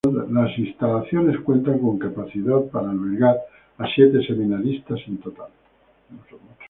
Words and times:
Las 0.31 0.57
instalaciones 0.57 1.41
cuentan 1.41 1.77
con 1.77 1.99
capacidad 1.99 2.59
para 2.71 2.89
albergar 2.89 3.35
a 3.77 3.85
siete 3.93 4.25
seminaristas 4.25 4.99
en 5.05 5.17
total. 5.19 5.51